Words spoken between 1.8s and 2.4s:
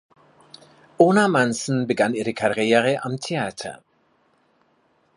begann ihre